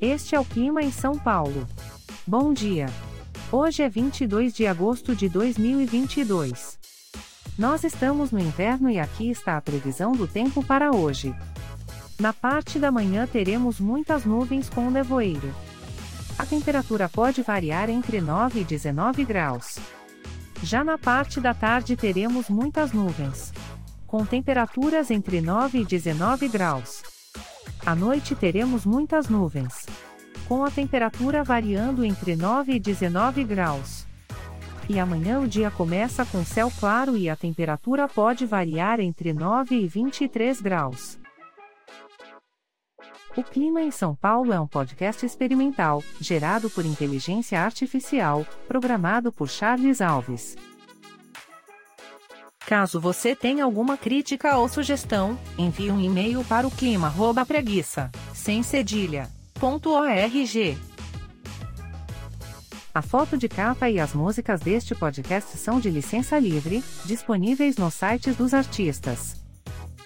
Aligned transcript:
Este 0.00 0.34
é 0.34 0.40
o 0.40 0.44
clima 0.44 0.82
em 0.82 0.92
São 0.92 1.18
Paulo. 1.18 1.66
Bom 2.26 2.52
dia. 2.52 2.86
Hoje 3.50 3.82
é 3.82 3.88
22 3.88 4.52
de 4.52 4.66
agosto 4.66 5.16
de 5.16 5.26
2022. 5.26 6.78
Nós 7.58 7.82
estamos 7.82 8.30
no 8.30 8.38
inverno 8.38 8.90
e 8.90 8.98
aqui 8.98 9.30
está 9.30 9.56
a 9.56 9.60
previsão 9.62 10.12
do 10.12 10.28
tempo 10.28 10.62
para 10.62 10.94
hoje. 10.94 11.34
Na 12.20 12.34
parte 12.34 12.78
da 12.78 12.92
manhã 12.92 13.26
teremos 13.26 13.80
muitas 13.80 14.26
nuvens 14.26 14.68
com 14.68 14.90
nevoeiro. 14.90 15.54
A 16.38 16.44
temperatura 16.44 17.08
pode 17.08 17.40
variar 17.40 17.88
entre 17.88 18.20
9 18.20 18.60
e 18.60 18.64
19 18.64 19.24
graus. 19.24 19.78
Já 20.62 20.84
na 20.84 20.98
parte 20.98 21.40
da 21.40 21.54
tarde 21.54 21.96
teremos 21.96 22.50
muitas 22.50 22.92
nuvens. 22.92 23.50
Com 24.06 24.26
temperaturas 24.26 25.10
entre 25.10 25.40
9 25.40 25.80
e 25.80 25.84
19 25.86 26.48
graus. 26.48 27.15
À 27.86 27.94
noite 27.94 28.34
teremos 28.34 28.84
muitas 28.84 29.28
nuvens. 29.28 29.86
Com 30.48 30.64
a 30.64 30.70
temperatura 30.72 31.44
variando 31.44 32.04
entre 32.04 32.34
9 32.34 32.72
e 32.72 32.80
19 32.80 33.44
graus. 33.44 34.04
E 34.88 34.98
amanhã 34.98 35.38
o 35.38 35.46
dia 35.46 35.70
começa 35.70 36.26
com 36.26 36.44
céu 36.44 36.68
claro 36.80 37.16
e 37.16 37.30
a 37.30 37.36
temperatura 37.36 38.08
pode 38.08 38.44
variar 38.44 38.98
entre 38.98 39.32
9 39.32 39.76
e 39.76 39.86
23 39.86 40.60
graus. 40.60 41.16
O 43.36 43.42
Clima 43.44 43.80
em 43.80 43.92
São 43.92 44.16
Paulo 44.16 44.52
é 44.52 44.58
um 44.58 44.66
podcast 44.66 45.24
experimental, 45.24 46.02
gerado 46.20 46.68
por 46.68 46.84
inteligência 46.84 47.60
artificial, 47.60 48.44
programado 48.66 49.30
por 49.30 49.48
Charles 49.48 50.00
Alves. 50.00 50.56
Caso 52.66 52.98
você 53.00 53.36
tenha 53.36 53.62
alguma 53.62 53.96
crítica 53.96 54.56
ou 54.56 54.68
sugestão, 54.68 55.38
envie 55.56 55.88
um 55.88 56.00
e-mail 56.00 56.42
para 56.44 56.66
o 56.66 56.70
clima@preguiça, 56.70 58.10
sem 58.34 58.60
cedilha, 58.60 59.30
.org. 59.62 60.78
A 62.92 63.02
foto 63.02 63.38
de 63.38 63.48
capa 63.48 63.88
e 63.88 64.00
as 64.00 64.12
músicas 64.14 64.60
deste 64.60 64.96
podcast 64.96 65.56
são 65.56 65.78
de 65.78 65.88
licença 65.88 66.36
livre, 66.40 66.82
disponíveis 67.04 67.76
nos 67.76 67.94
sites 67.94 68.34
dos 68.34 68.52
artistas. 68.52 69.40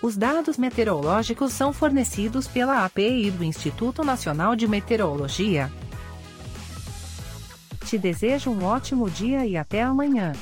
Os 0.03 0.19
dados 0.19 0.59
meteorológicos 0.59 1.55
são 1.55 1.73
fornecidos 1.73 2.47
pela 2.47 2.85
API 2.85 3.31
do 3.31 3.43
Instituto 3.43 4.05
Nacional 4.05 4.55
de 4.55 4.69
Meteorologia. 4.69 5.73
Te 7.87 7.97
desejo 7.97 8.51
um 8.51 8.65
ótimo 8.65 9.09
dia 9.09 9.47
e 9.47 9.57
até 9.57 9.83
amanhã. 9.83 10.33